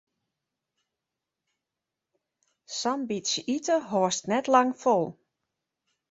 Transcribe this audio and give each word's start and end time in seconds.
Sa'n 2.77 3.03
bytsje 3.11 3.41
ite 3.55 3.77
hâldst 3.89 4.23
net 4.31 4.45
lang 4.55 4.71
fol. 4.81 5.05